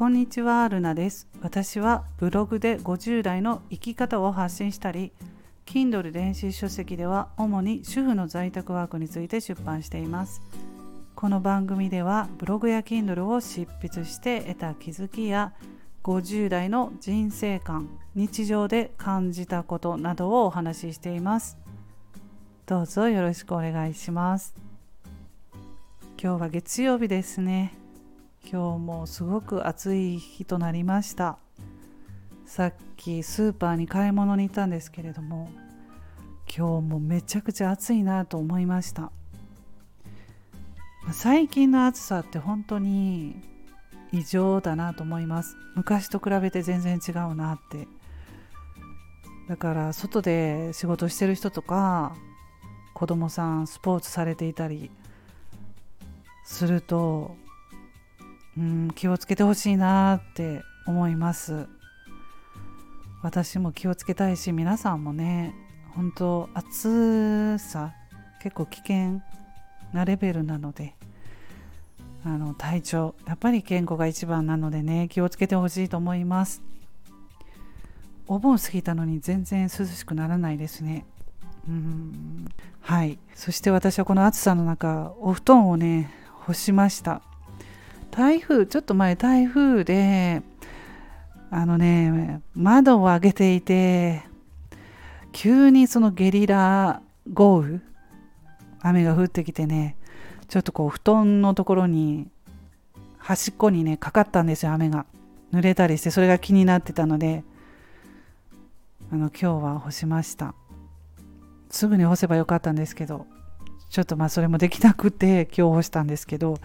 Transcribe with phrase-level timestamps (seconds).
[0.00, 1.28] こんにちはルナです。
[1.42, 5.12] 私はブログで50代の生き方を発信したり
[5.66, 10.40] Kindle 電子書籍では主に主婦の在宅ワークについて出版しています。
[11.14, 15.52] この番組ではブログや Kindle を執筆して得た気づきや
[16.02, 21.58] 50代の人生観日常で感じたことなどをお話ししています。
[22.64, 24.54] どうぞよろしくお願いします。
[26.18, 27.79] 今日は月曜日ですね。
[28.52, 31.38] 今日もすごく暑い日となりました。
[32.46, 35.48] さっきスーパーに買い物に行ったんですけれども
[36.52, 39.12] 今日もめちゃくちゃ暑いなと思いました。
[41.12, 43.40] 最近の暑さって本当に
[44.10, 45.56] 異常だなと思います。
[45.76, 47.86] 昔と比べて全然違うなって。
[49.46, 52.16] だから外で仕事してる人とか
[52.94, 54.90] 子供さんスポーツされていたり
[56.42, 57.36] すると
[58.60, 61.66] うん気をつけてほしいなって思います。
[63.22, 65.54] 私も気をつけたいし皆さんもね
[65.94, 67.94] 本当暑さ
[68.42, 69.22] 結構危険
[69.92, 70.94] なレベルなので
[72.24, 76.62] あの体調やっぱり健康が一番なのでね気をつけてほしいと思います。
[78.26, 81.06] お盆過ぎたのに全然涼しくならないですね。
[81.66, 82.44] うん
[82.80, 83.18] はい。
[83.34, 86.10] そして私はこの暑さの中お布団をね
[86.46, 87.22] 干しました。
[88.10, 90.42] 台風ちょっと前台風で
[91.50, 94.22] あのね窓を開けていて
[95.32, 97.80] 急にそのゲリラ豪雨
[98.80, 99.96] 雨が降ってきてね
[100.48, 102.28] ちょっとこう布団のところに
[103.18, 105.06] 端っこにねかかったんですよ雨が。
[105.52, 107.42] 濡れたりしてそれが気になってたので
[109.12, 110.54] あの今日は干しました。
[111.70, 113.26] すぐに干せばよかったんですけど。
[113.90, 116.58] ちょっとまあそれもできなくて今日干したんですけど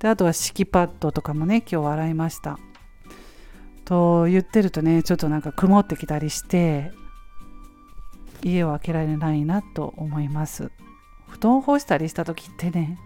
[0.00, 2.58] であとは敷きパッドとかもね今日洗いました。
[3.84, 6.92] と言ってるとねちょっとなんか曇ってきたりして
[8.42, 10.70] 家を開けられないなと思います。
[11.28, 12.98] 布団干したりした時ってね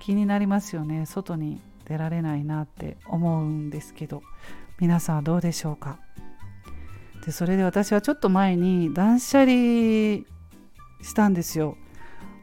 [0.00, 1.06] 気になりますよね。
[1.06, 4.22] 外に出られないなって思うんですけど
[4.80, 5.98] 皆さんはどうでしょうか？
[7.24, 9.48] でそれで私はちょっと前に断捨離
[11.02, 11.78] したんですよ。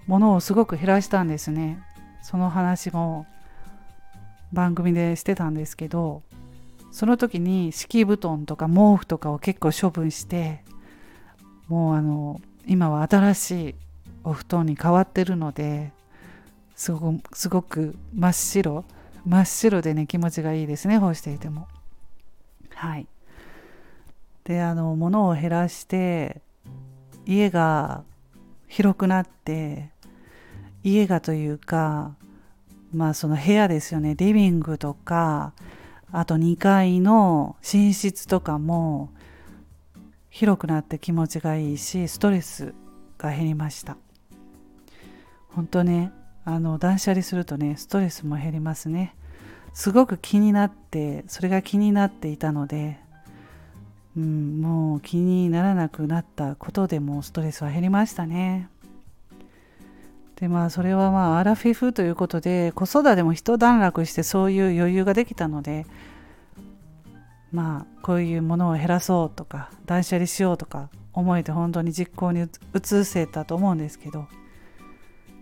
[0.07, 1.81] 物をすごく減らしたんですね。
[2.21, 3.25] その話も
[4.53, 6.21] 番組でしてたんですけど
[6.91, 10.63] その時に敷布団とか毛布とかを結構処分して
[11.67, 13.75] もうあの今は新しい
[14.23, 15.91] お布団に変わってるので
[16.75, 18.83] すごくすごく真っ白
[19.25, 21.67] 真っ白でね気持ちがいいですね干していても。
[22.73, 23.07] はい。
[24.43, 26.41] であの物を減らして
[27.25, 28.03] 家が
[28.71, 29.89] 広くなって
[30.81, 32.15] 家がというか
[32.93, 34.15] まあその部屋ですよね。
[34.15, 35.51] リビングとか
[36.09, 39.09] あと2階の寝室とかも
[40.29, 42.73] 広くなって気持ちがいいしストレス
[43.17, 43.97] が減りました。
[45.49, 46.13] 本当ね
[46.45, 49.17] あの断捨離するとねストレスも減りますね。
[49.73, 52.99] すごく気になってそれが気になっていたので、
[54.17, 58.69] うん、もう気にならなくなったことでもストレスは減りましたね。
[60.35, 65.85] でまあそれはまあアラフィフということで子育ても一段落してそういう余裕ができたので
[67.51, 74.27] まあこういうものを減らそうとか断捨離しようとか思えて本当に実行に移せたと思うんですけど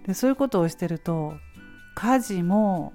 [0.06, 1.34] でそういうことをしてると
[1.96, 2.94] 家事も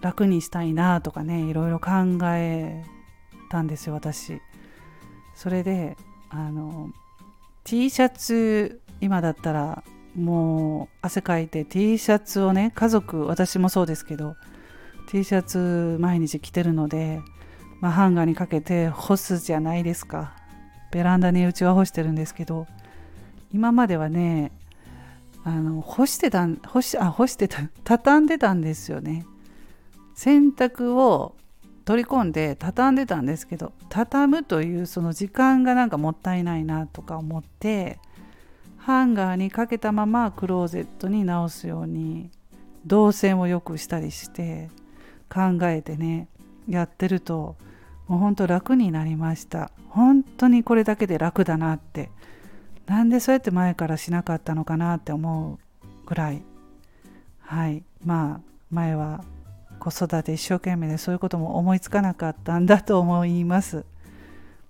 [0.00, 1.90] 楽にしたいなとかねいろいろ考
[2.22, 2.82] え
[3.50, 4.40] たんですよ私。
[5.40, 5.96] それで
[6.28, 6.90] あの
[7.64, 9.82] T シャツ今だったら
[10.14, 14.36] もう汗かいて T シャツをね家族私もそうですけど
[15.08, 17.22] T シャツ毎日着てるので、
[17.80, 20.34] まあ、ハンガーにかけて干すじゃないですか。
[20.92, 22.66] ベランダにうちは干してるんですけど
[23.50, 24.52] 今まではね
[25.42, 29.24] あの干してた干しあ干してた畳んでたんですよね。
[30.14, 31.34] 洗濯を
[31.84, 37.98] 取り込んで畳んでたんですけど畳むというその時間がなんかもったいないなとか思って
[38.78, 42.30] ハンガーにかけたままクローゼットに直すように
[42.86, 44.70] 動線をよくしたりして
[45.28, 46.28] 考えてね
[46.68, 47.56] やってると
[48.10, 49.70] もうほんと楽になりました。
[49.88, 52.10] 本当にこれだけで楽だなって。
[52.86, 56.42] なんでそうやって前からしなかったのかなって思うぐらい。
[57.38, 57.84] はい。
[58.04, 58.40] まあ
[58.72, 59.22] 前は
[59.80, 63.84] 子育て一生懸命でそういうことも思いつかなかったんだと思います。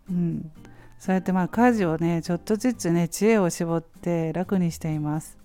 [0.09, 0.51] うん。
[0.99, 5.37] そうやってまあ家事をねちょっとずつね知恵を絞って楽にしています。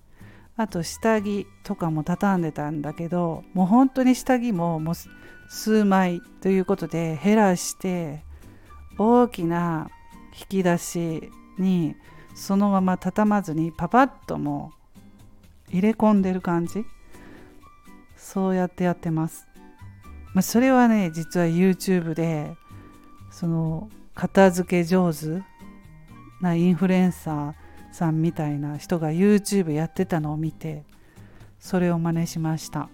[0.56, 4.94] あと下着とかも畳んでたんだけどもう本当に下着ももう
[5.50, 8.22] 数枚ということで減らして
[8.98, 9.90] 大きな
[10.38, 11.94] 引き出しに
[12.34, 14.72] そのまま畳まずにパパッとも
[15.68, 16.84] う入れ込んでる感じ。
[18.16, 19.46] そうやってやってます、
[20.36, 22.54] まあ、それはね実は YouTube で
[23.30, 25.42] その片付け上手
[26.42, 27.54] なインフルエンサー
[27.90, 30.84] さんみたいな人が YouTube やってたのを見て
[31.58, 32.90] それを真似しました。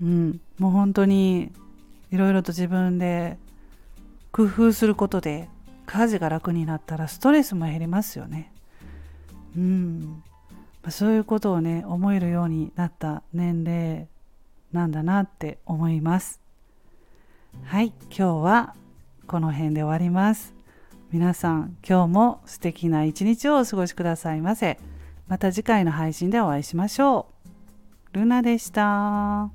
[0.00, 0.40] うん。
[0.60, 1.50] もう本当に
[2.12, 3.36] いろいろと自分で
[4.30, 5.48] 工夫することで
[5.86, 8.52] 家事が楽になったらストレスも減りますよね。
[9.56, 10.22] うん。
[10.88, 14.06] そういうことをね思えるようになった年齢
[14.72, 16.40] なんだなって思います。
[17.64, 18.74] はい今日は
[19.26, 20.54] この辺で終わります。
[21.10, 24.78] 皆さん今日も素敵な一日をお過ごしくださいませ。
[25.28, 27.26] また次回の配信でお会いしましょ
[28.12, 28.18] う。
[28.18, 29.50] ルナでした。